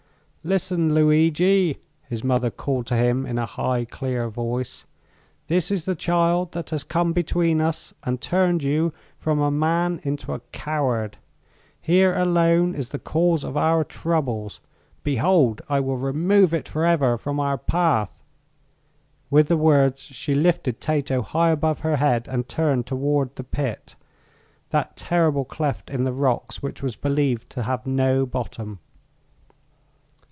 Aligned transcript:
"Listen, 0.43 0.95
Lugui!" 0.95 1.77
his 2.09 2.23
mother 2.23 2.49
called 2.49 2.87
to 2.87 2.95
him, 2.95 3.27
in 3.27 3.37
a 3.37 3.41
dear, 3.57 3.87
high 4.17 4.25
voice. 4.27 4.87
"This 5.45 5.69
is 5.69 5.85
the 5.85 5.93
child 5.93 6.53
that 6.53 6.71
has 6.71 6.83
come 6.83 7.13
between 7.13 7.61
us 7.61 7.93
and 8.01 8.19
turned 8.19 8.63
you 8.63 8.91
from 9.19 9.39
a 9.39 9.51
man 9.51 10.01
into 10.01 10.33
a 10.33 10.39
coward. 10.51 11.17
Here 11.79 12.15
alone 12.17 12.73
is 12.73 12.89
the 12.89 12.97
cause 12.97 13.43
of 13.43 13.55
our 13.55 13.83
troubles. 13.83 14.59
Behold! 15.03 15.61
I 15.69 15.79
will 15.79 15.97
remove 15.97 16.55
it 16.55 16.67
forever 16.67 17.19
from 17.19 17.39
our 17.39 17.59
path." 17.59 18.23
With 19.29 19.47
the 19.47 19.57
words 19.57 20.01
she 20.01 20.33
lifted 20.33 20.81
Tato 20.81 21.21
high 21.21 21.51
above 21.51 21.81
her 21.81 21.97
head 21.97 22.27
and 22.27 22.49
turned 22.49 22.87
toward 22.87 23.35
the 23.35 23.43
pit 23.43 23.95
that 24.71 24.97
terrible 24.97 25.45
cleft 25.45 25.91
in 25.91 26.03
the 26.03 26.11
rocks 26.11 26.63
which 26.63 26.81
was 26.81 26.95
believed 26.95 27.51
to 27.51 27.61
have 27.61 27.85
no 27.85 28.25
bottom. 28.25 28.79